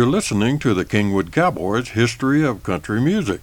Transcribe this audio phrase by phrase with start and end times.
[0.00, 3.42] You're listening to the Kingwood Cowboys History of Country Music.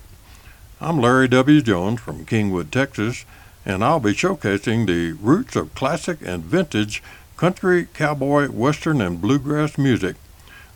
[0.82, 1.62] I'm Larry W.
[1.62, 3.26] Jones from Kingwood, Texas,
[3.64, 7.04] and I'll be showcasing the roots of classic and vintage
[7.36, 10.16] country, cowboy, western, and bluegrass music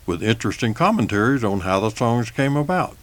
[0.05, 2.95] with interesting commentaries on how the songs came about.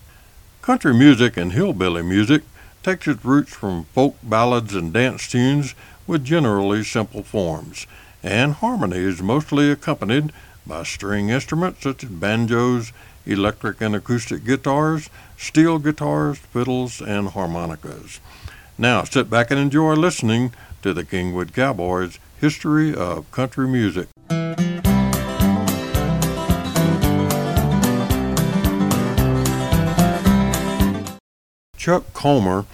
[0.62, 2.44] Country music and hillbilly music
[2.84, 5.74] takes its roots from folk ballads and dance tunes
[6.06, 7.88] with generally simple forms,
[8.22, 10.32] and harmony is mostly accompanied
[10.68, 12.92] by string instruments such as banjos,
[13.26, 18.20] electric and acoustic guitars, steel guitars, fiddles, and harmonicas.
[18.76, 24.08] Now sit back and enjoy listening to the Kingwood Cowboys History of Country Music.
[31.76, 32.66] Chuck Comer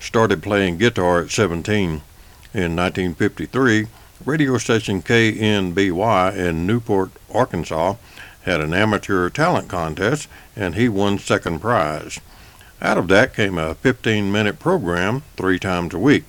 [0.00, 2.02] started playing guitar at 17.
[2.54, 3.86] In 1953,
[4.24, 7.94] radio station KNBY in Newport, Arkansas,
[8.42, 12.20] had an amateur talent contest and he won second prize.
[12.80, 16.24] Out of that came a 15 minute program three times a week,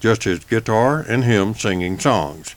[0.00, 2.54] just his guitar and him singing songs.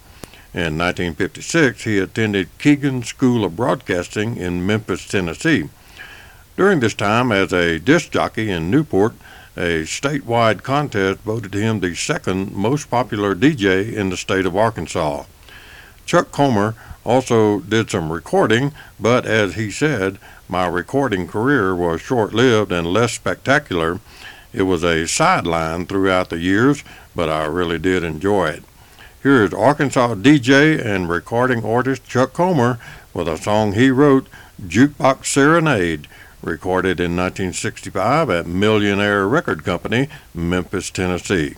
[0.52, 5.70] In 1956, he attended Keegan School of Broadcasting in Memphis, Tennessee.
[6.58, 9.14] During this time, as a disc jockey in Newport,
[9.58, 15.24] a statewide contest voted him the second most popular DJ in the state of Arkansas.
[16.06, 22.34] Chuck Comer also did some recording, but as he said, my recording career was short
[22.34, 24.00] lived and less spectacular.
[24.52, 26.84] It was a sideline throughout the years,
[27.16, 28.64] but I really did enjoy it.
[29.22, 32.80] Here is Arkansas DJ and recording artist Chuck Comer
[33.14, 34.28] with a song he wrote,
[34.66, 36.08] Jukebox Serenade
[36.42, 41.56] recorded in 1965 at Millionaire Record Company, Memphis, Tennessee.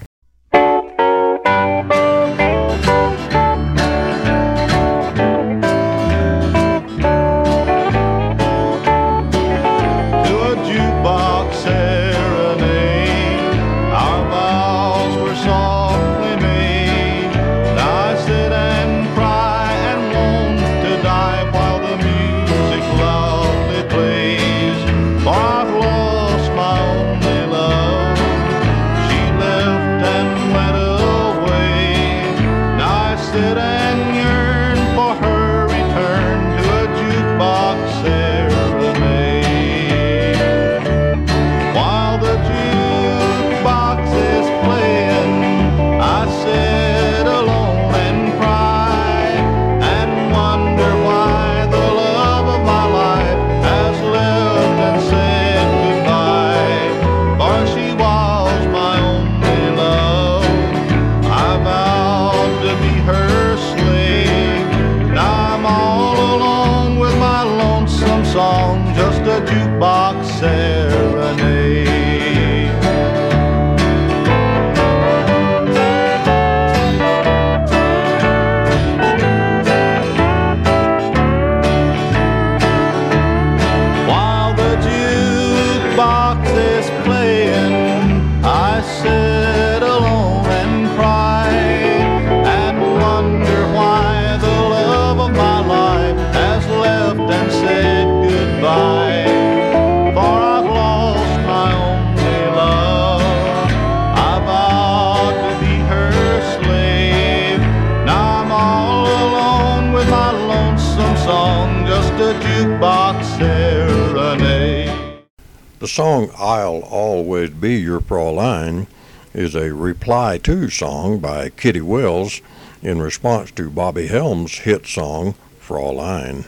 [115.88, 118.88] Song I'll Always Be Your Fraulein
[119.34, 122.42] is a reply to song by Kitty Wells
[122.82, 126.46] in response to Bobby Helms' hit song Fraulein.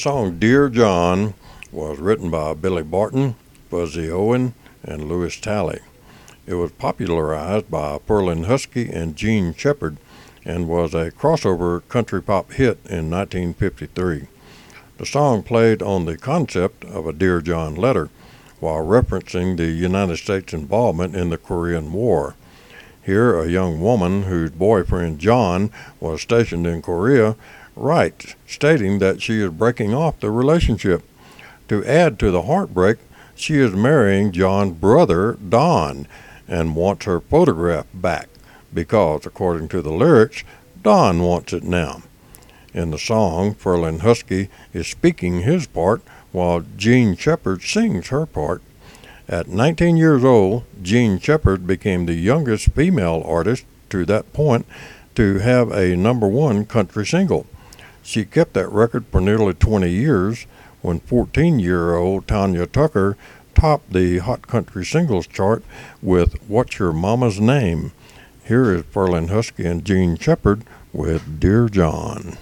[0.00, 1.34] Song Dear John
[1.70, 3.34] was written by Billy Barton,
[3.68, 5.80] Fuzzy Owen, and Lewis Talley.
[6.46, 9.98] It was popularized by Ferlin Husky and Jean Shepard
[10.42, 14.28] and was a crossover country pop hit in 1953.
[14.96, 18.08] The song played on the concept of a Dear John letter
[18.58, 22.36] while referencing the United States involvement in the Korean War.
[23.02, 25.70] Here, a young woman whose boyfriend John
[26.00, 27.36] was stationed in Korea
[27.76, 31.02] writes, stating that she is breaking off the relationship.
[31.68, 32.98] To add to the heartbreak,
[33.34, 36.06] she is marrying John's brother, Don,
[36.48, 38.28] and wants her photograph back
[38.74, 40.44] because, according to the lyrics,
[40.82, 42.02] Don wants it now.
[42.72, 46.02] In the song, Ferlin Husky is speaking his part
[46.32, 48.62] while Jean Shepard sings her part.
[49.28, 54.66] At 19 years old, Jean Shepard became the youngest female artist to that point
[55.14, 57.46] to have a number one country single.
[58.10, 60.48] She kept that record for nearly 20 years
[60.82, 63.16] when 14 year old Tanya Tucker
[63.54, 65.62] topped the Hot Country Singles chart
[66.02, 67.92] with What's Your Mama's Name?
[68.44, 72.36] Here is Ferlin Husky and Jean Shepard with Dear John.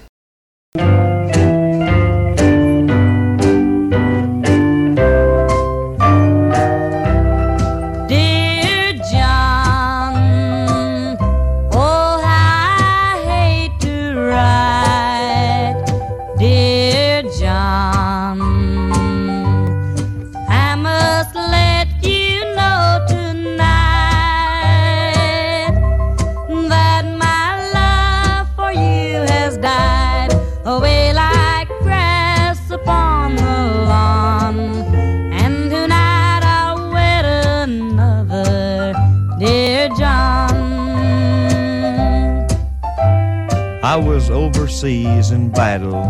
[44.01, 46.03] Was overseas in battle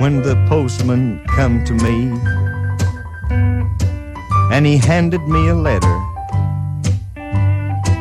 [0.00, 2.10] when the postman come to me
[4.52, 5.96] and he handed me a letter.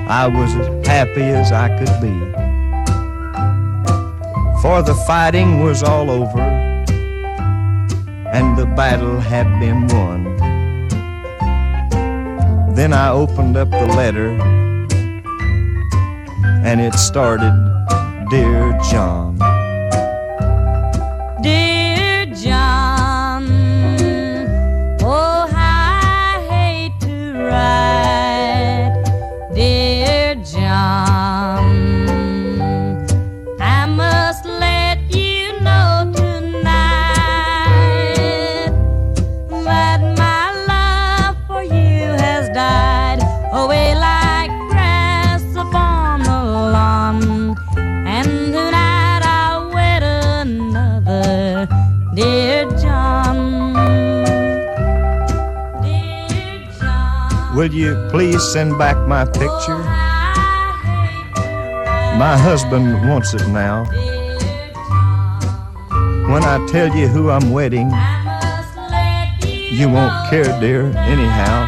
[0.10, 2.18] I was as happy as I could be.
[4.62, 6.42] For the fighting was all over
[8.34, 10.36] and the battle had been won.
[12.74, 14.30] Then I opened up the letter
[16.64, 17.77] and it started
[18.30, 19.38] Dear John.
[21.42, 21.77] Dear
[57.68, 59.80] Will you please send back my picture?
[62.16, 63.84] My husband wants it now.
[66.32, 67.90] When I tell you who I'm wedding,
[69.70, 71.68] you won't care, dear, anyhow.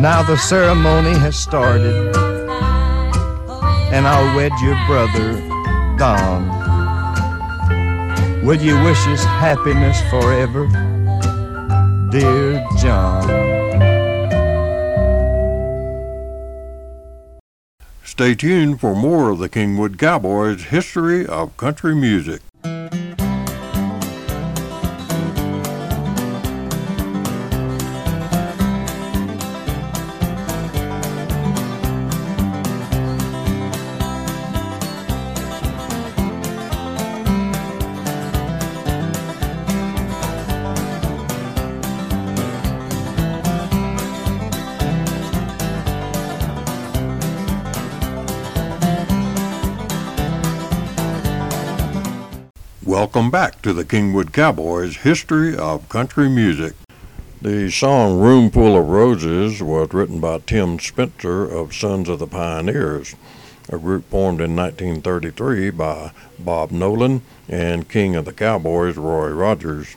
[0.00, 2.16] Now the ceremony has started,
[3.94, 5.34] and I'll wed your brother,
[5.96, 6.48] Don.
[8.44, 10.66] Will you wish us happiness forever,
[12.10, 12.49] dear
[12.80, 13.22] John?
[18.02, 22.40] Stay tuned for more of the Kingwood Cowboys' history of country music.
[53.62, 56.72] To the Kingwood Cowboys History of Country Music.
[57.42, 62.26] The song Room Full of Roses was written by Tim Spencer of Sons of the
[62.26, 63.14] Pioneers,
[63.68, 69.94] a group formed in 1933 by Bob Nolan and King of the Cowboys Roy Rogers.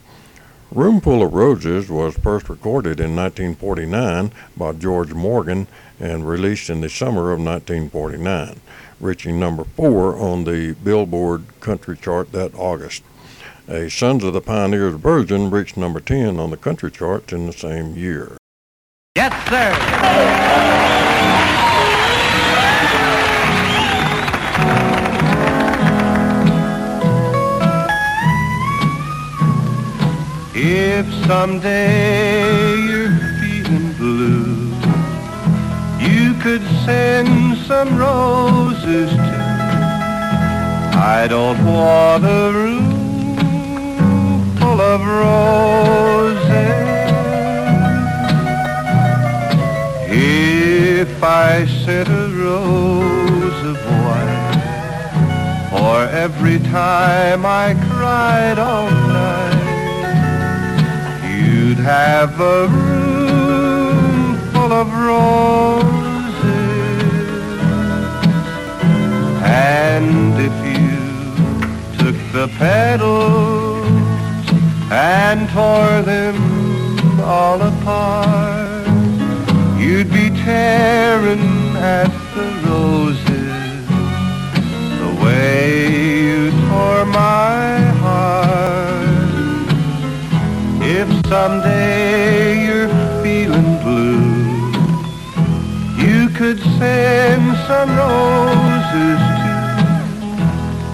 [0.70, 5.67] Room Full of Roses was first recorded in 1949 by George Morgan
[6.01, 8.60] and released in the summer of 1949,
[9.00, 13.03] reaching number four on the Billboard country chart that August.
[13.70, 17.53] A Sons of the Pioneers version reached number 10 on the country charts in the
[17.53, 18.36] same year.
[19.15, 19.72] Yes, sir.
[30.55, 34.74] If someday you're feeling blue,
[36.01, 39.43] you could send some roses too.
[40.96, 42.73] I don't want a room full
[44.94, 46.44] of roses.
[50.08, 54.60] If I sent a rose of white
[55.72, 59.64] for every time I cried all night,
[61.28, 65.94] you'd have a room full of roses.
[69.44, 70.98] And if you
[71.98, 73.73] took the petals
[74.94, 78.88] and tore them all apart,
[79.80, 83.88] you'd be tearing at the roses
[85.02, 89.34] the way you tore my heart.
[90.84, 94.22] If someday you're feeling blue,
[96.06, 99.64] you could send some roses too.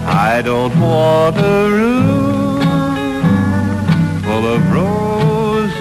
[0.07, 2.38] I don't want a room
[4.39, 5.75] full of roses.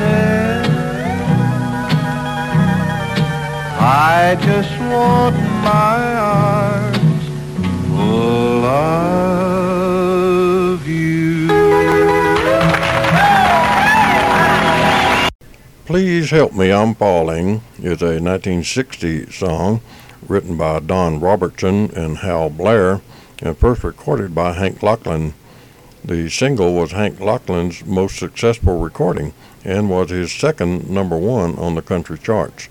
[3.80, 7.22] I just want my arms
[7.86, 8.88] full of
[10.88, 11.46] you.
[15.86, 19.80] Please Help Me, I'm Falling is a 1960 song
[20.26, 23.02] written by Don Robertson and Hal Blair
[23.40, 25.34] and first recorded by Hank Locklin.
[26.04, 31.74] The single was Hank Locklin's most successful recording and was his second number one on
[31.74, 32.68] the country charts.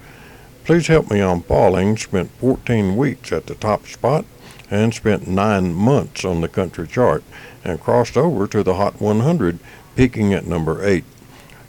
[0.63, 4.25] Please Help Me, I'm Falling spent 14 weeks at the top spot
[4.71, 7.23] and spent nine months on the country chart
[7.63, 9.59] and crossed over to the Hot 100,
[9.95, 11.03] peaking at number eight.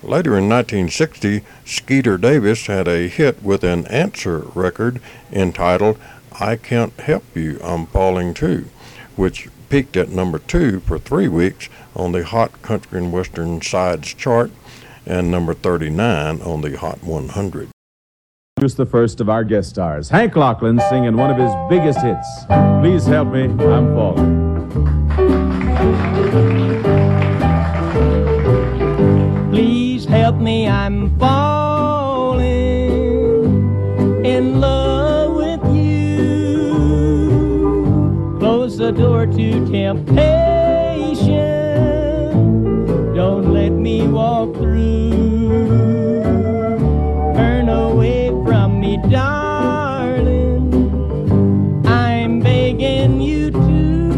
[0.03, 5.01] Later in 1960, Skeeter Davis had a hit with an answer record
[5.33, 5.99] entitled
[6.41, 8.67] I Can't Help You, I'm Falling Too,
[9.17, 14.15] which peaked at number two for three weeks on the Hot Country and Western Sides
[14.15, 14.51] chart
[15.07, 17.69] and number 39 on the Hot 100.
[18.57, 22.27] Introduce the first of our guest stars, Hank Locklin, singing one of his biggest hits.
[22.81, 24.49] Please help me, I'm falling.
[29.51, 31.58] Please help me, I'm falling
[38.99, 40.35] door to temptation.
[43.15, 46.21] Don't let me walk through.
[47.37, 50.75] Turn away from me, darling.
[51.87, 54.13] I'm begging you to.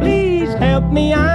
[0.00, 1.31] Please help me, I'm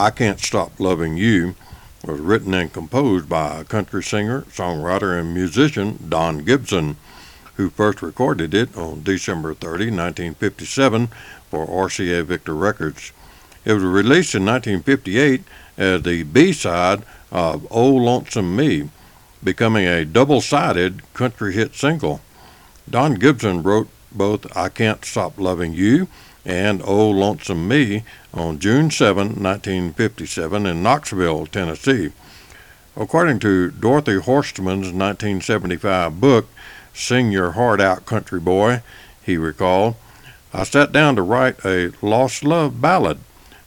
[0.00, 1.54] I Can't Stop Loving You
[2.02, 6.96] was written and composed by country singer, songwriter, and musician Don Gibson,
[7.56, 11.08] who first recorded it on December 30, 1957
[11.50, 13.12] for RCA Victor Records.
[13.66, 15.42] It was released in 1958
[15.76, 18.88] as the B-side of Oh Lonesome Me,
[19.44, 22.22] becoming a double-sided country hit single.
[22.88, 26.08] Don Gibson wrote both I Can't Stop Loving You
[26.44, 32.12] and Oh Lonesome Me on June 7, 1957 in Knoxville, Tennessee.
[32.96, 36.48] According to Dorothy Horstman's 1975 book,
[36.92, 38.82] Sing Your Heart Out Country Boy,
[39.22, 39.96] he recalled,
[40.52, 43.18] I sat down to write a lost love ballad.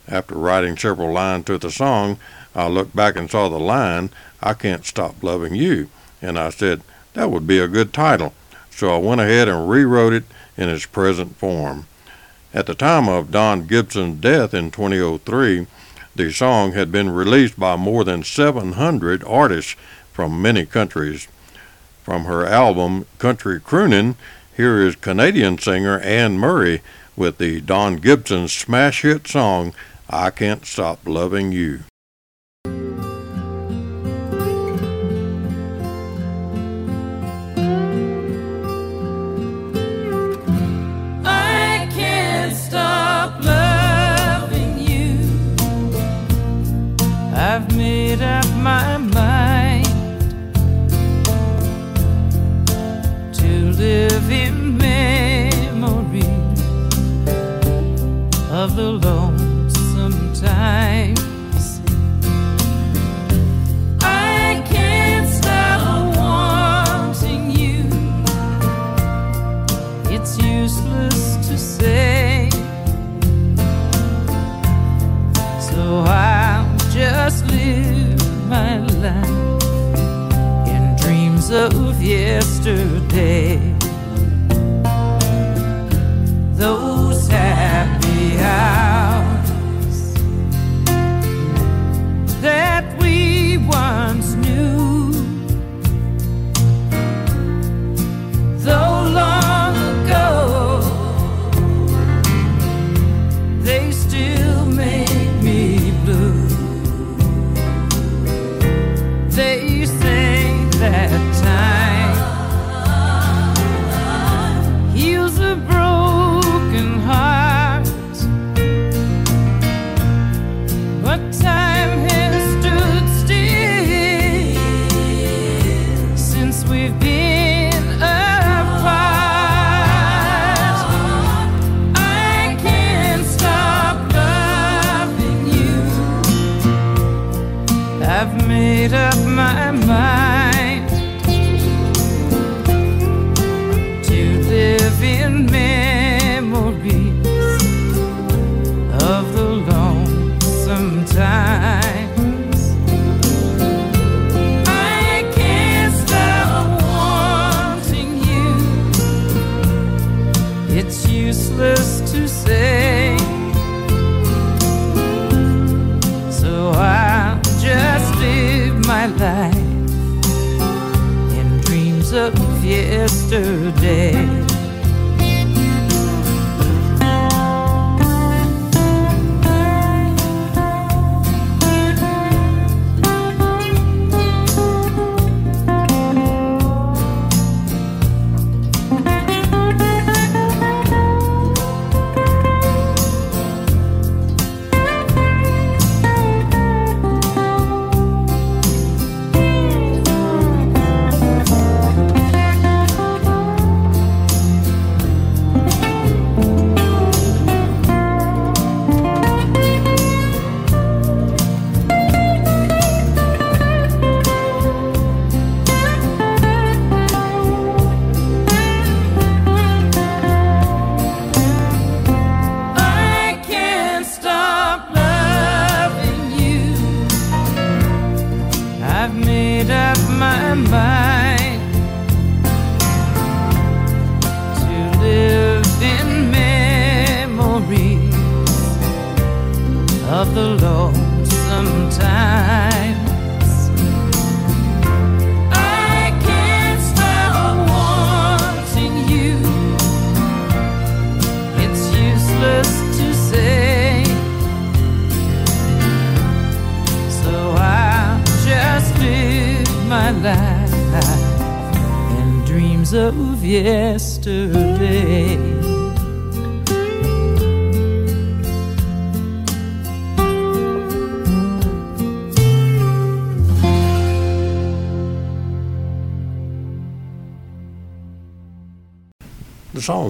[0.07, 2.17] After writing several lines to the song,
[2.53, 4.09] I looked back and saw the line,
[4.41, 5.89] I Can't Stop Loving You,
[6.21, 6.81] and I said,
[7.13, 8.33] that would be a good title.
[8.69, 10.25] So I went ahead and rewrote it
[10.57, 11.87] in its present form.
[12.53, 15.65] At the time of Don Gibson's death in 2003,
[16.15, 19.75] the song had been released by more than 700 artists
[20.11, 21.27] from many countries.
[22.03, 24.15] From her album Country Croonin',
[24.55, 26.81] here is Canadian singer Anne Murray
[27.15, 29.73] with the Don Gibson smash hit song
[30.07, 31.85] I Can't Stop Loving You.
[48.63, 48.92] My
[81.53, 83.62] of yesterday.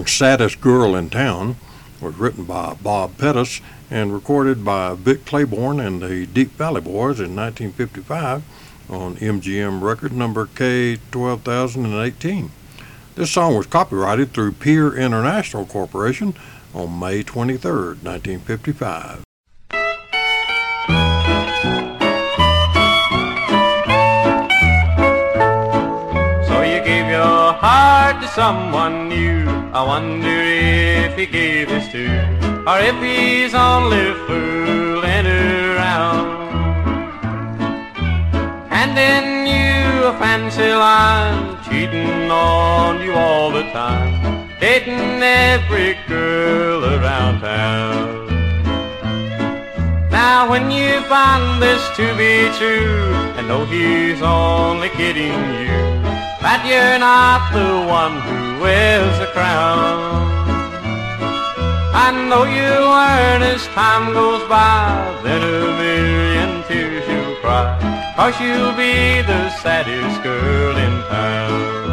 [0.04, 1.56] Song Saddest Girl in Town
[1.98, 7.20] was written by Bob Pettus and recorded by Vic Claiborne and the Deep Valley Boys
[7.20, 8.42] in 1955
[8.90, 12.50] on MGM record number K12018.
[13.14, 16.34] This song was copyrighted through Peer International Corporation
[16.74, 17.70] on May 23,
[18.02, 19.24] 1955.
[26.46, 29.43] So you gave your heart to someone new.
[29.76, 32.06] I wonder if he gave his to,
[32.64, 36.26] or if he's only fooling around.
[38.70, 47.40] Handing you a fancy line, cheating on you all the time, dating every girl around
[47.40, 48.28] town.
[50.08, 55.34] Now when you find this to be true, and know he's only kidding
[55.66, 55.93] you,
[56.54, 59.98] that you're not the one who wears the crown.
[62.06, 67.74] I know you'll learn as time goes by, then a million tears you'll cry,
[68.14, 71.83] cause you'll be the saddest girl in town.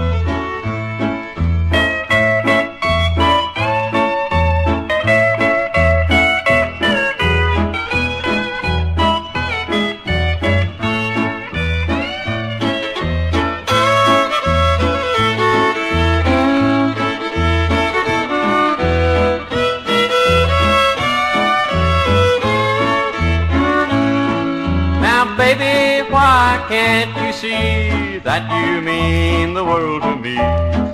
[26.72, 30.38] Can't you see that you mean the world to me?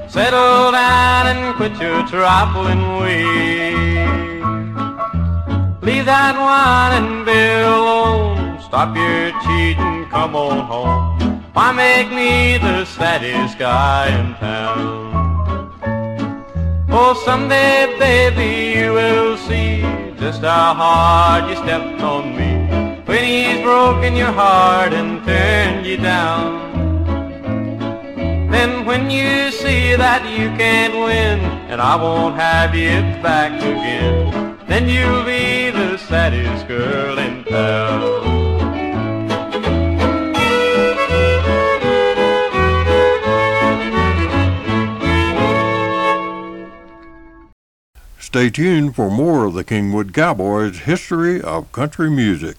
[0.09, 4.09] Settle down and quit your trifling ways.
[5.87, 8.59] Leave that wine and bill alone.
[8.59, 11.43] Stop your cheating, come on home.
[11.53, 14.81] Why make me the saddest guy in town?
[16.89, 19.81] Oh, someday, baby, you will see
[20.17, 22.56] just how hard you stepped on me
[23.07, 26.67] when he's broken your heart and turned you down.
[28.51, 31.39] Then when you see that you can't win
[31.71, 38.37] and I won't have you back again, then you'll be the saddest girl in town.
[48.19, 52.57] Stay tuned for more of the Kingwood Cowboys history of country music.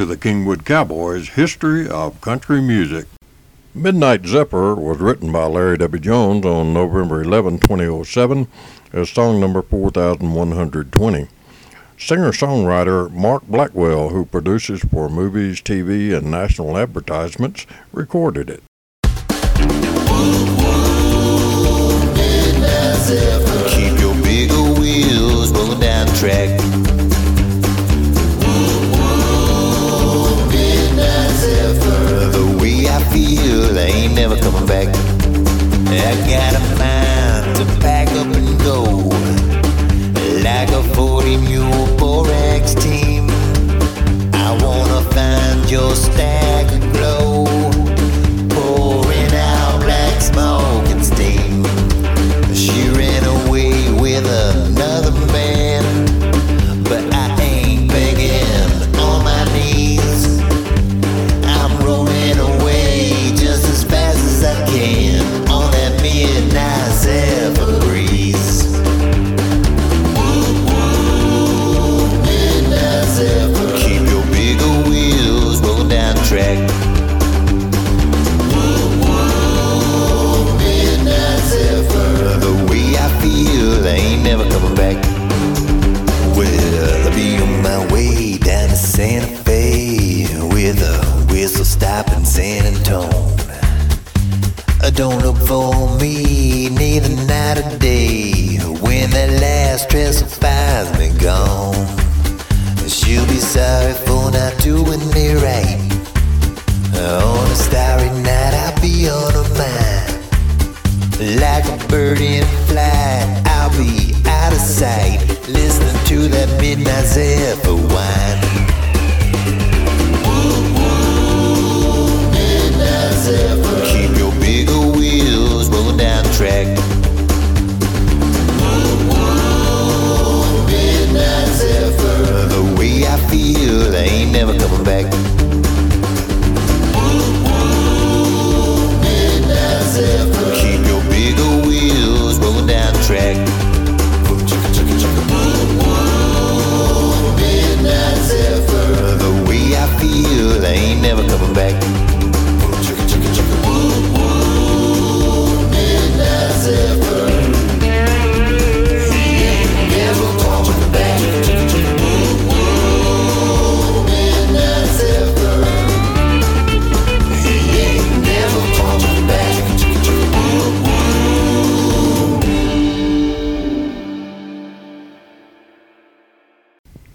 [0.00, 3.04] To the Kingwood Cowboys history of country music.
[3.74, 6.00] Midnight Zephyr was written by Larry W.
[6.00, 8.48] Jones on November 11, 2007,
[8.94, 11.28] as song number 4120.
[11.98, 18.62] Singer songwriter Mark Blackwell, who produces for movies, TV, and national advertisements, recorded it.
[23.68, 26.89] Keep your bigger wheels down track.
[34.00, 34.88] Ain't never coming back.
[34.88, 39.49] I got a mind to pack up and go.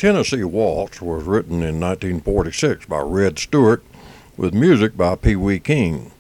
[0.06, 3.84] Tennessee Waltz was written in 1946 by Redd Stewart
[4.38, 6.12] with music by Pee Wee King.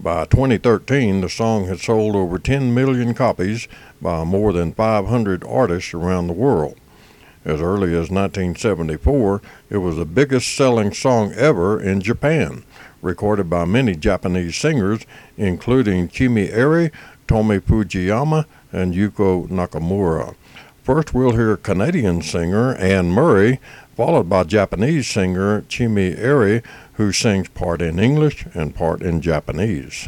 [0.00, 3.68] By 2013, the song had sold over 10 million copies
[4.00, 6.78] by more than 500 artists around the world.
[7.44, 12.64] As early as 1974, it was the biggest selling song ever in Japan,
[13.02, 15.04] recorded by many Japanese singers,
[15.36, 16.90] including Chiemi Eri,
[17.28, 20.34] Tomi Fujiyama, and Yuko Nakamura.
[20.86, 23.58] First, we'll hear Canadian singer Anne Murray,
[23.96, 30.06] followed by Japanese singer Chiemi Eri, who sings part in English and part in Japanese.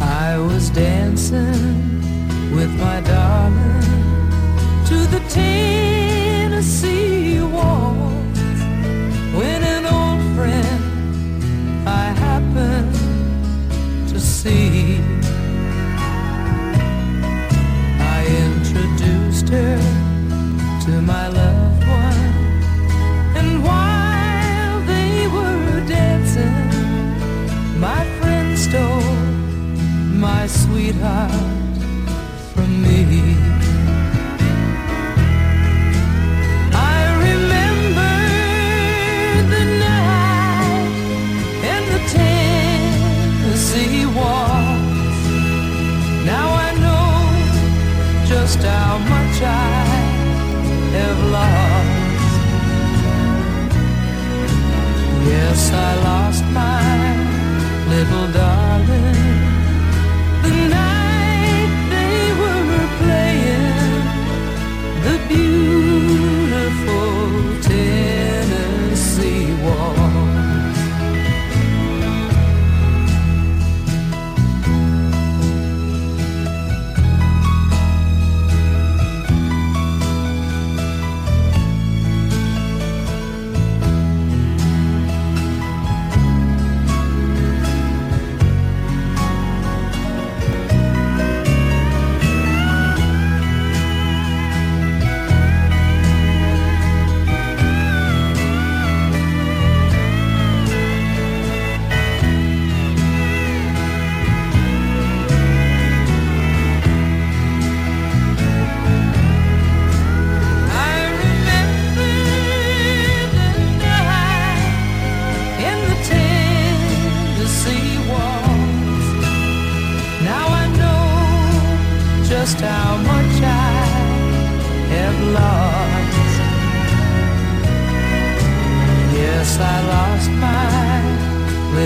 [0.00, 2.00] I was dancing
[2.56, 2.97] with my
[19.50, 19.78] her
[20.84, 22.32] to my loved one,
[23.38, 26.68] and while they were dancing,
[27.80, 29.16] my friend stole
[30.26, 31.30] my sweetheart
[32.52, 33.36] from me.
[36.74, 38.16] I remember
[39.54, 40.90] the night
[41.72, 45.20] and the Tennessee waltz.
[46.32, 49.17] Now I know just how much
[50.98, 52.34] have lost.
[55.32, 56.82] Yes, I lost my
[57.92, 58.57] little darling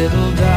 [0.03, 0.52] little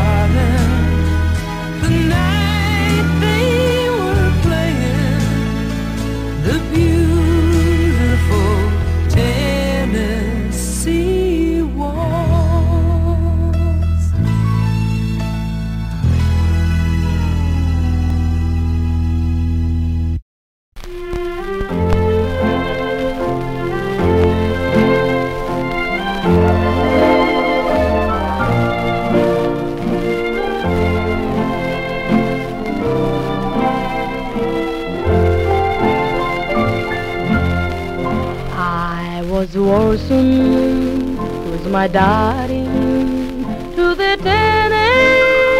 [41.85, 43.43] my darling
[43.75, 45.59] to the Tennessee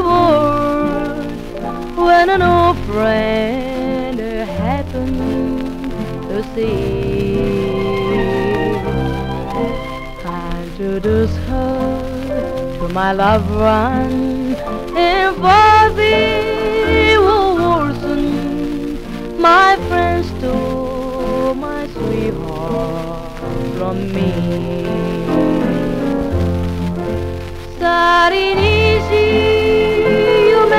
[0.00, 1.30] world
[1.96, 5.92] when an old friend happened
[6.28, 7.38] to see.
[10.24, 14.56] I introduced her to my loved one
[14.96, 18.20] in Bobby Orson.
[19.40, 23.38] My friend stole my sweetheart
[23.78, 25.15] from me.
[27.96, 28.60] 去りに
[29.08, 29.10] し
[30.50, 30.76] 夢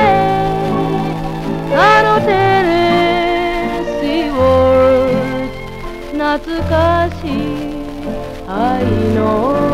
[1.74, 1.76] あ
[2.06, 2.30] のテ
[2.62, 2.72] レ
[4.00, 6.72] シーウォー懐か
[7.20, 7.28] しい
[8.46, 8.84] 愛
[9.16, 9.67] の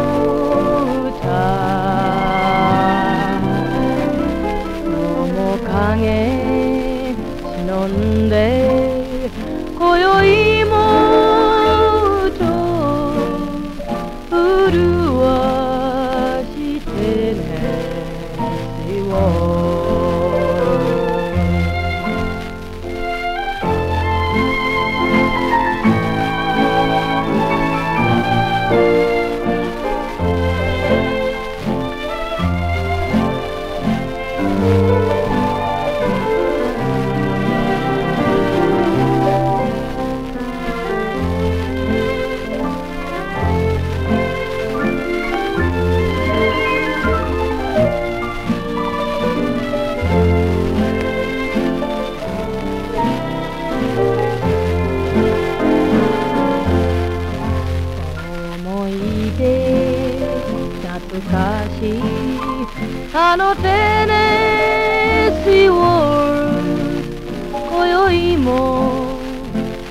[65.45, 67.05] happy world
[67.53, 69.19] 今宵も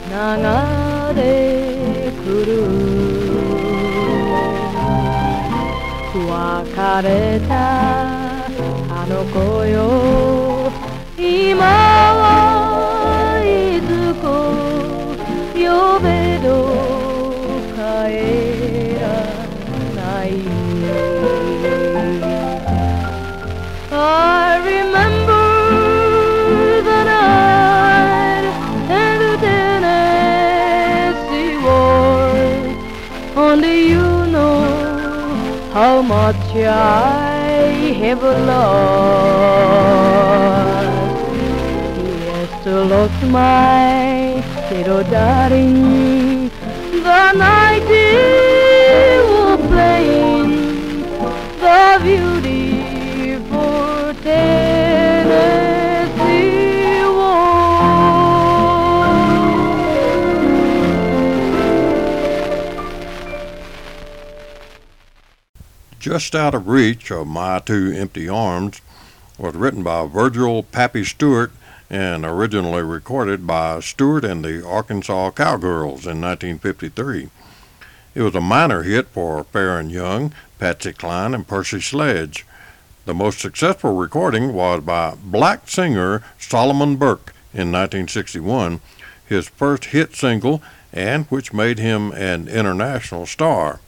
[0.10, 0.14] 流
[1.16, 2.52] れくる。
[6.16, 7.52] 別れた
[8.90, 10.33] あの子よ。
[36.68, 38.84] I have lost.
[42.24, 46.50] Yes, lost my little darling.
[47.04, 51.02] The night they were playing
[51.60, 52.33] the beautiful
[66.14, 68.82] Just Out of Reach of My Two Empty Arms
[69.40, 71.52] was written by Virgil Pappy Stewart
[71.90, 77.32] and originally recorded by Stewart and the Arkansas Cowgirls in 1953.
[78.14, 82.46] It was a minor hit for Farron Young, Patsy Cline, and Percy Sledge.
[83.06, 88.82] The most successful recording was by black singer Solomon Burke in 1961,
[89.26, 90.62] his first hit single
[90.94, 93.80] and which made him an international star.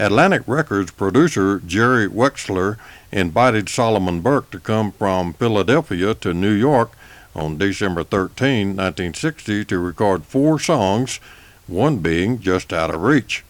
[0.00, 2.78] Atlantic Records producer Jerry Wexler
[3.10, 6.92] invited Solomon Burke to come from Philadelphia to New York
[7.34, 11.18] on December 13, 1960, to record four songs,
[11.66, 13.44] one being Just Out of Reach.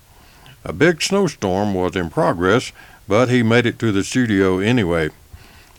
[0.64, 2.72] A big snowstorm was in progress,
[3.06, 5.10] but he made it to the studio anyway.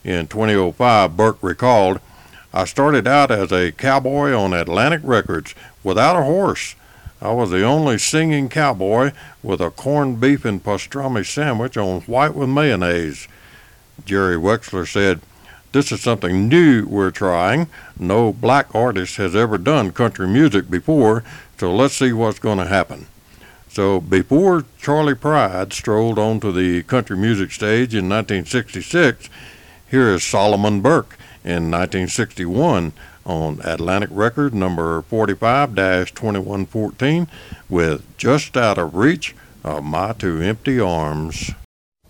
[0.04, 2.00] In 2005, Burke recalled,
[2.54, 6.76] I started out as a cowboy on Atlantic Records without a horse.
[7.22, 9.12] I was the only singing cowboy
[9.44, 13.28] with a corned beef and pastrami sandwich on white with mayonnaise.
[14.06, 15.20] Jerry Wexler said,
[15.74, 17.68] This is something new we're trying.
[18.00, 21.26] No black artist has ever done country music before,
[21.58, 23.08] so let's see what's going to happen.
[23.68, 29.30] So before Charlie Pride strolled onto the country music stage in 1966,
[29.92, 32.94] here is Solomon Burke in 1961
[33.30, 37.28] on Atlantic Record number 45-2114
[37.70, 41.52] with Just Out of Reach of My Two Empty Arms.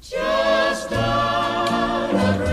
[0.01, 2.49] Just out of reach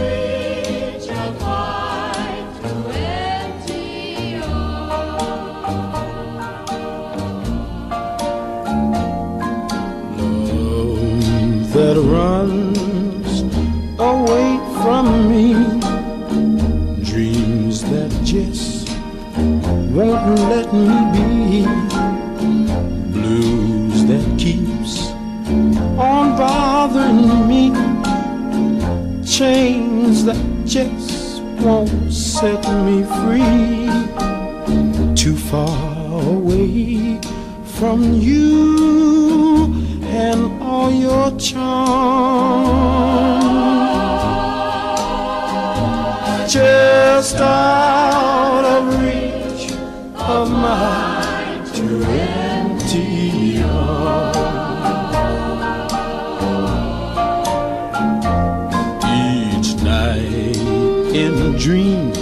[11.72, 12.65] that runs
[19.96, 21.64] won't let me be,
[23.12, 25.08] blues that keeps
[25.98, 27.72] on bothering me.
[29.24, 30.36] Chains that
[30.66, 33.88] just won't set me free.
[35.14, 37.18] Too far away
[37.64, 39.72] from you
[40.04, 41.96] and all your charms.
[46.52, 47.95] Just reach
[51.74, 54.36] two empty arms.
[59.04, 60.56] Each night
[61.14, 62.18] in dreams,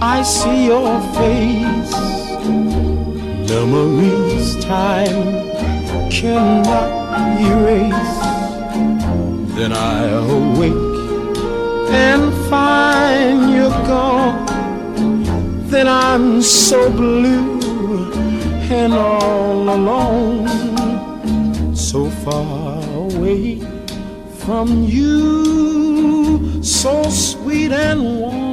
[0.00, 1.92] I see your face.
[3.48, 5.22] Memories time
[6.10, 8.18] cannot erase.
[9.54, 10.72] Then I awake
[11.92, 14.41] and find you're gone.
[15.72, 17.58] Then I'm so blue
[18.70, 20.46] and all alone,
[21.74, 23.58] so far away
[24.44, 28.52] from you, so sweet and warm.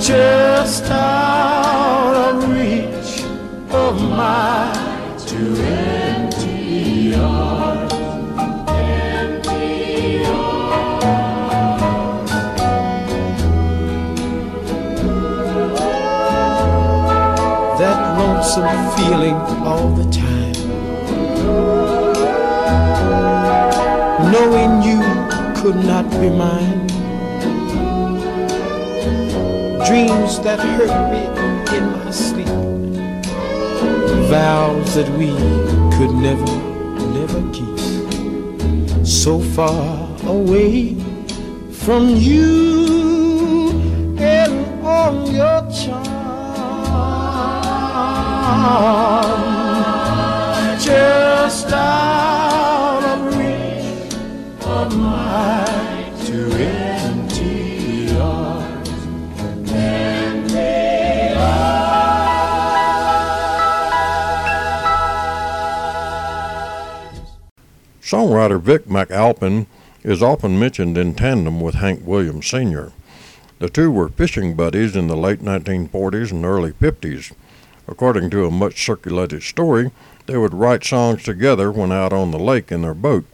[0.00, 0.84] Just
[18.96, 19.34] feeling
[19.66, 20.52] all the time.
[24.32, 25.00] Knowing you
[25.60, 26.86] could not be mine.
[29.86, 31.24] Dreams that hurt me
[31.76, 32.48] in my sleep.
[34.28, 35.28] Vows that we
[35.96, 36.50] could never,
[37.18, 39.06] never keep.
[39.06, 40.94] So far away
[41.70, 42.67] from you
[50.80, 54.14] Just out of reach
[54.64, 58.90] of my two empty arms.
[59.70, 60.58] Empty
[68.02, 69.66] Songwriter Vic McAlpin
[70.02, 72.90] is often mentioned in tandem with Hank Williams Sr.
[73.60, 77.32] The two were fishing buddies in the late 1940s and early 50s.
[77.88, 79.90] According to a much circulated story,
[80.26, 83.24] they would write songs together when out on the lake in their boat.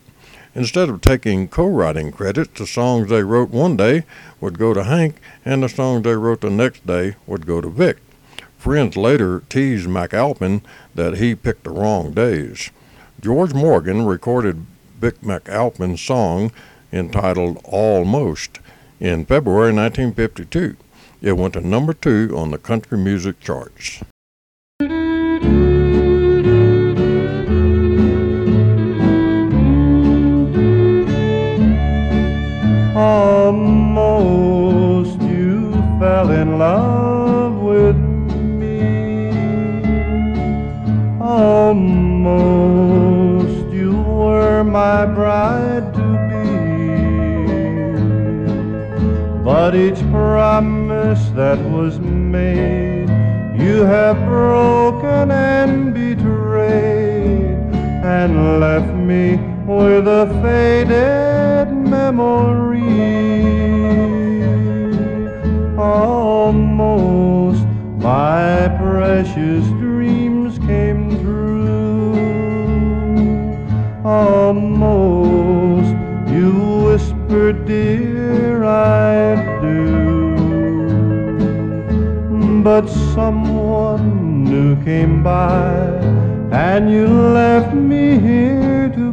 [0.54, 4.04] Instead of taking co writing credit, the songs they wrote one day
[4.40, 7.68] would go to Hank, and the songs they wrote the next day would go to
[7.68, 7.98] Vic.
[8.56, 10.62] Friends later teased McAlpin
[10.94, 12.70] that he picked the wrong days.
[13.20, 14.64] George Morgan recorded
[15.00, 16.52] Vic McAlpin's song
[16.92, 18.60] entitled Almost
[19.00, 20.76] in February 1952.
[21.20, 24.00] It went to number two on the country music charts.
[36.54, 39.30] In love with me.
[41.20, 42.52] Almost
[43.72, 46.44] you were my bride to be.
[49.42, 53.08] But each promise that was made,
[53.60, 57.58] you have broken and betrayed,
[58.04, 62.64] and left me with a faded memory.
[65.84, 67.62] Almost
[67.98, 72.14] my precious dreams came true.
[74.02, 75.92] Almost
[76.32, 76.52] you
[76.86, 79.82] whispered, Dear, I do.
[82.62, 85.68] But someone new came by,
[86.50, 89.12] and you left me here to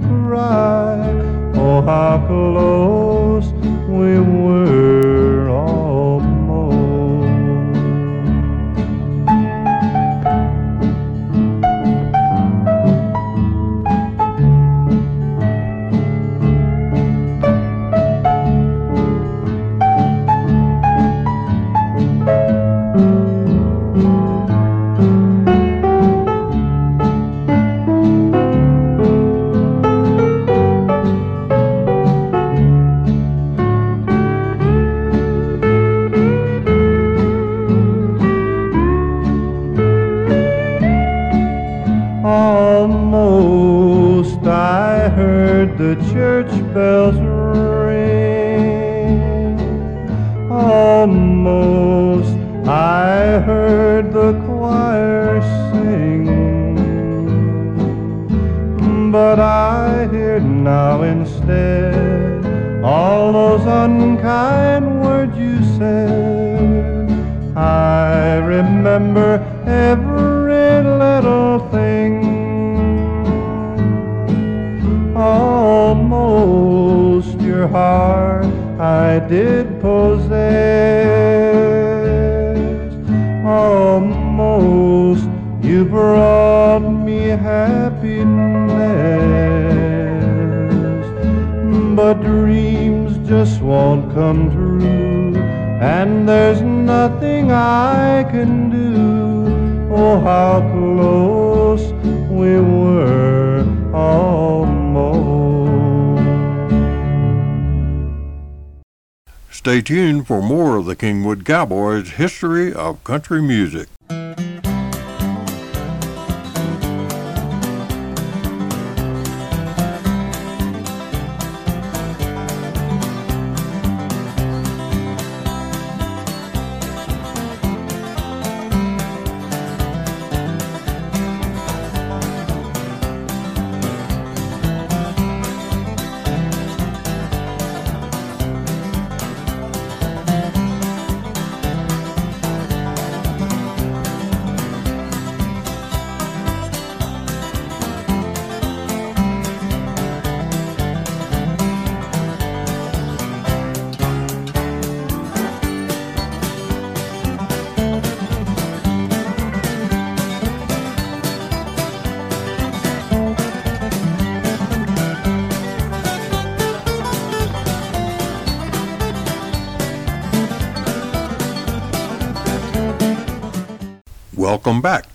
[111.45, 113.87] Cowboys history of country music.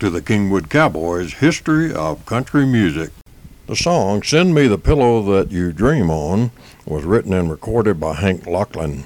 [0.07, 3.09] To the Kingwood Cowboys history of country music.
[3.65, 6.51] The song Send Me the Pillow That You Dream On
[6.85, 9.03] was written and recorded by Hank Locklin.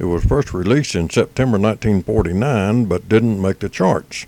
[0.00, 4.26] It was first released in September 1949 but didn't make the charts.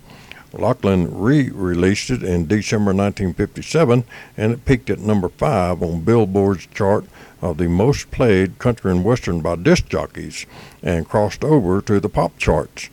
[0.53, 4.05] Locklin re released it in December 1957
[4.37, 7.03] and it peaked at number 5 on Billboard's chart
[7.41, 10.45] of the most played country and western by disc jockeys
[10.81, 12.87] and crossed over to the pop charts.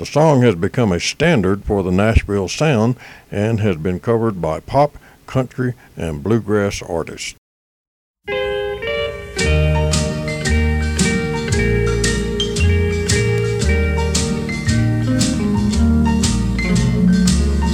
[0.00, 2.96] The song has become a standard for the Nashville sound
[3.30, 4.96] and has been covered by pop,
[5.26, 7.34] country, and bluegrass artists.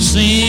[0.00, 0.45] Send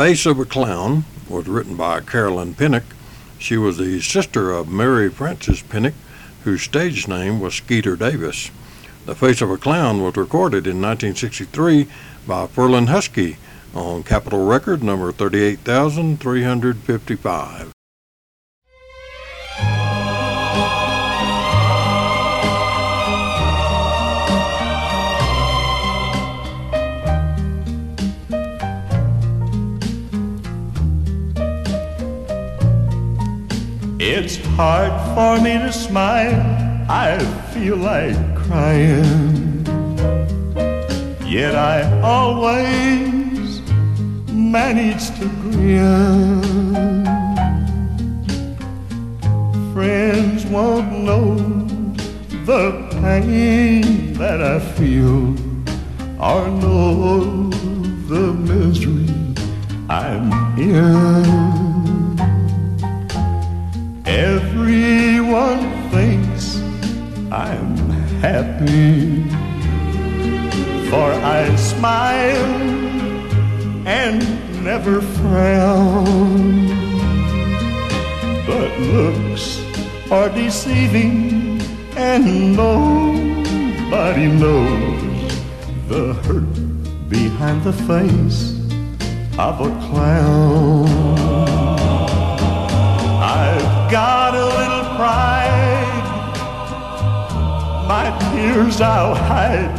[0.00, 2.84] Face of a Clown was written by Carolyn Pinnock.
[3.38, 5.92] She was the sister of Mary Frances Pinnock,
[6.42, 8.50] whose stage name was Skeeter Davis.
[9.04, 11.86] The Face of a Clown was recorded in 1963
[12.26, 13.36] by Ferlin Husky
[13.74, 17.74] on Capitol Record number 38355.
[34.12, 36.34] It's hard for me to smile.
[36.88, 37.16] I
[37.54, 39.64] feel like crying.
[41.24, 43.60] Yet I always
[44.32, 46.42] manage to grin.
[49.72, 51.36] Friends won't know
[52.46, 52.64] the
[53.00, 55.36] pain that I feel
[56.20, 57.48] or know
[58.08, 59.06] the misery
[59.88, 61.69] I'm in.
[64.10, 66.56] Everyone thinks
[67.30, 67.76] I'm
[68.20, 69.22] happy,
[70.90, 72.56] for I smile
[73.86, 74.18] and
[74.64, 76.66] never frown.
[78.48, 79.62] But looks
[80.10, 81.62] are deceiving,
[81.96, 85.32] and nobody knows
[85.86, 86.56] the hurt
[87.08, 88.58] behind the face
[89.38, 90.49] of a clown.
[98.52, 99.76] Tears I'll hide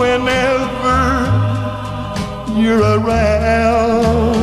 [0.00, 0.98] whenever
[2.60, 4.34] you're around.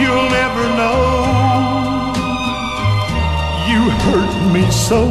[0.00, 1.00] You'll never know
[3.70, 5.02] you hurt me so,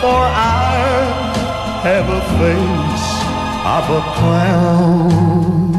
[0.00, 0.22] for
[0.64, 0.74] I
[1.86, 3.08] have a face
[3.76, 5.74] of a clown.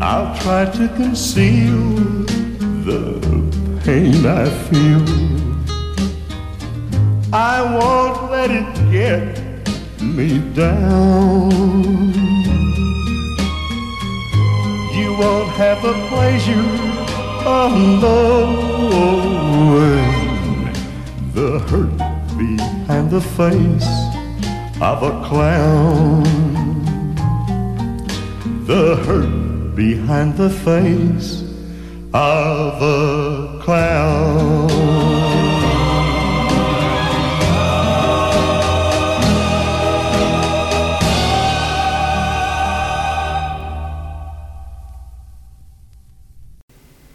[0.00, 1.80] I'll try to conceal
[2.84, 3.29] the
[3.90, 5.04] pain I feel.
[7.32, 9.22] I won't let it get
[10.16, 11.50] me down.
[14.98, 16.68] You won't have the pleasure
[18.02, 18.52] knowing
[21.36, 21.98] the hurt
[22.44, 23.92] behind the face
[24.88, 26.22] of a clown.
[28.70, 29.34] The hurt
[29.74, 31.30] behind the face
[32.12, 33.39] of a
[33.70, 34.66] clown.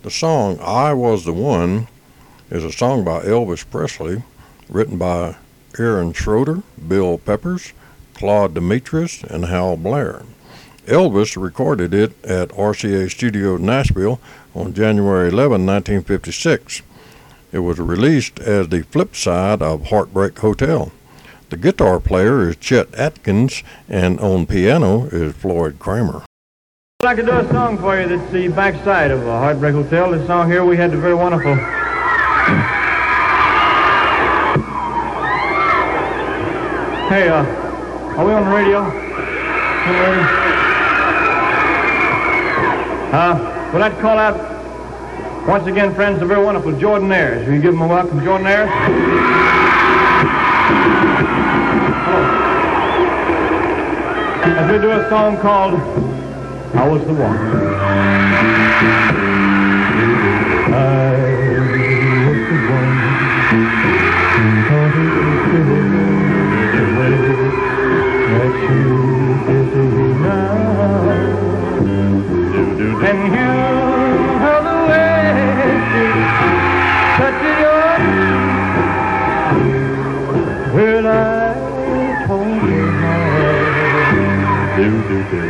[0.03, 1.89] The song I Was the One
[2.49, 4.23] is a song by Elvis Presley,
[4.69, 5.35] written by
[5.77, 7.73] Aaron Schroeder, Bill Peppers,
[8.13, 10.21] Claude Demetrius, and Hal Blair.
[10.86, 14.19] Elvis recorded it at RCA Studio Nashville
[14.53, 16.81] on January 11, 1956.
[17.51, 20.91] It was released as the flip side of Heartbreak Hotel.
[21.49, 26.25] The guitar player is Chet Atkins, and on piano is Floyd Kramer.
[27.03, 30.11] Like to do a song for you that's the backside of uh, Heartbreak Hotel.
[30.11, 31.55] This song here we had the very wonderful.
[37.07, 37.45] Hey, uh,
[38.17, 39.05] are we on the radio?
[43.16, 44.36] Uh, we'd call out
[45.47, 47.47] once again, friends, the very wonderful Jordan Ayers.
[47.47, 48.70] Will you give him a welcome, Jordan Ayers?
[54.57, 55.76] As we do a song called
[56.76, 59.24] I was the one.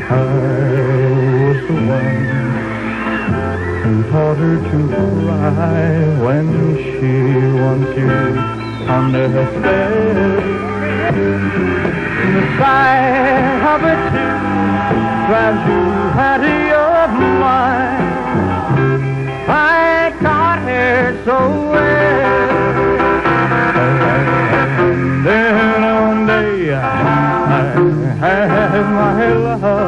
[0.08, 2.20] I was the one
[3.82, 5.90] who taught her to cry
[6.24, 6.48] when
[6.78, 7.14] she
[7.60, 8.14] wants you
[8.88, 10.06] under her spell.
[12.34, 14.04] The sight of it
[15.26, 15.82] drives you
[16.22, 17.08] out of your
[17.42, 18.06] mind.
[19.50, 21.38] I got her so
[21.72, 22.46] well.
[25.24, 26.78] Then one day I
[28.22, 29.85] had my love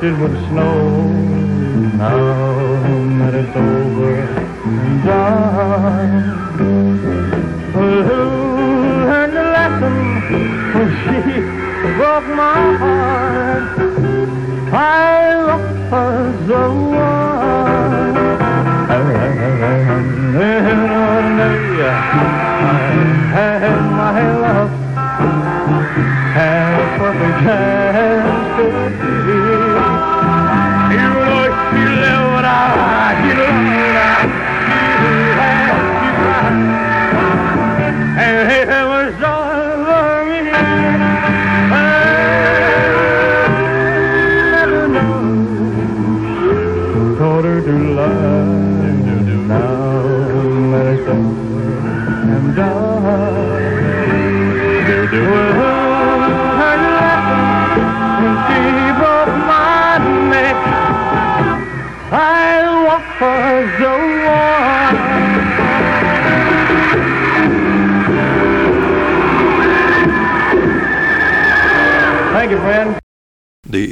[0.00, 1.08] bushes with snow.
[1.96, 6.39] Now that it's over and done.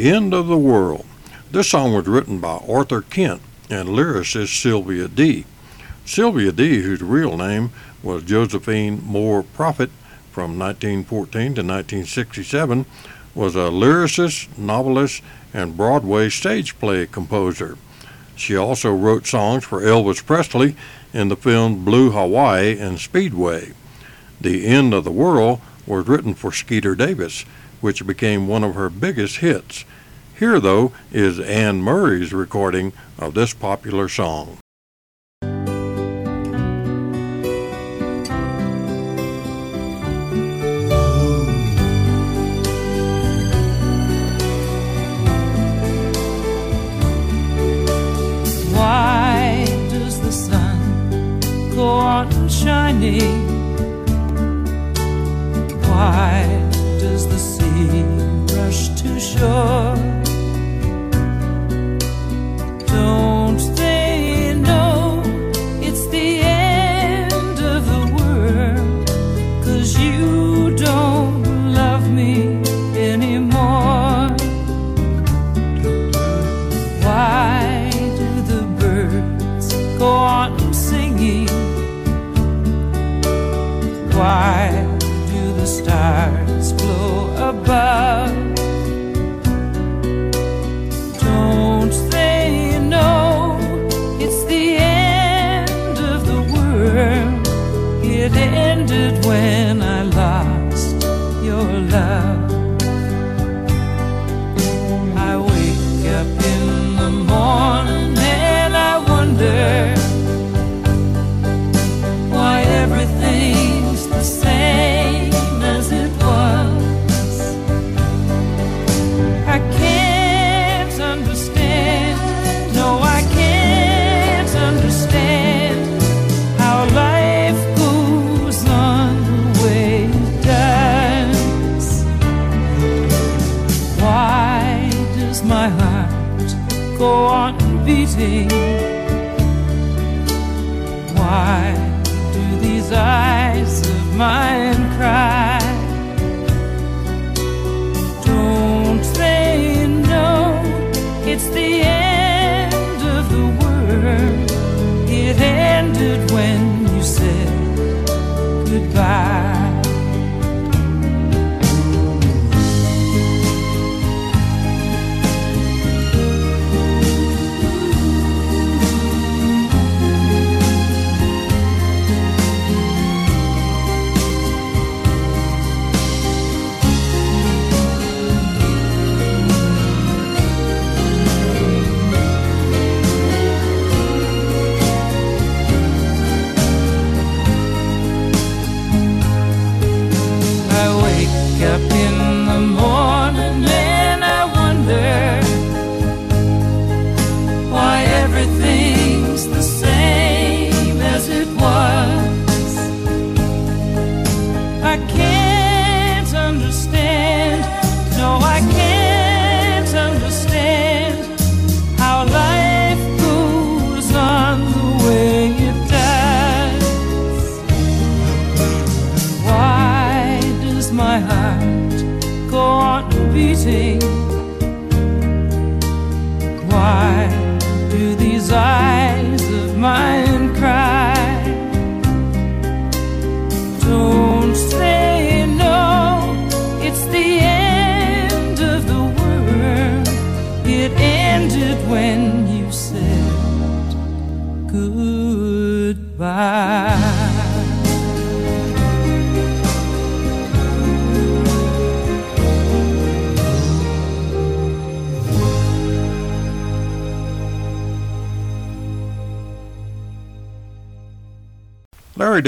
[0.08, 1.04] End of the World.
[1.50, 5.44] This song was written by Arthur Kent and lyricist Sylvia D.
[6.06, 9.90] Sylvia D, whose real name was Josephine Moore Prophet
[10.32, 12.86] from 1914 to 1967,
[13.34, 17.76] was a lyricist, novelist, and Broadway stage play composer.
[18.34, 20.74] She also wrote songs for Elvis Presley
[21.12, 23.74] in the film Blue Hawaii and Speedway.
[24.40, 27.44] The End of the World was written for Skeeter Davis,
[27.82, 29.84] which became one of her biggest hits.
[30.38, 34.58] Here, though, is Anne Murray's recording of this popular song.
[52.48, 53.47] shining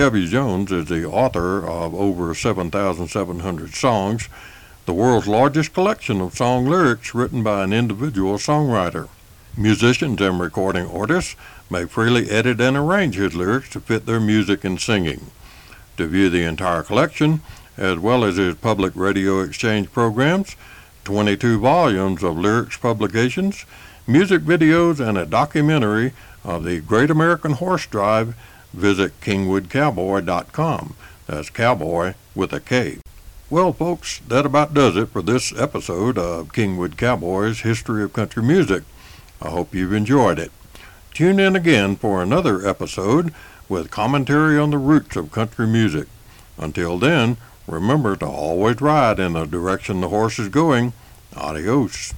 [0.01, 0.29] Mary W.
[0.29, 4.31] Jones is the author of over 7,700 songs,
[4.87, 9.11] the world's largest collection of song lyrics written by an individual songwriter.
[9.59, 11.37] Musicians and recording artists
[11.69, 15.31] may freely edit and arrange his lyrics to fit their music and singing.
[15.99, 17.43] To view the entire collection,
[17.77, 20.57] as well as his public radio exchange programs,
[21.05, 23.67] 22 volumes of lyrics publications,
[24.07, 28.35] music videos, and a documentary of the Great American Horse Drive,
[28.73, 30.95] visit kingwoodcowboy.com.
[31.27, 32.99] That's cowboy with a K.
[33.51, 38.43] Well, folks, that about does it for this episode of Kingwood Cowboys History of Country
[38.43, 38.85] Music.
[39.43, 40.53] I hope you've enjoyed it.
[41.13, 43.35] Tune in again for another episode
[43.69, 46.07] with commentary on the roots of country music.
[46.59, 50.93] Until then, remember to always ride in the direction the horse is going.
[51.37, 52.15] Adios.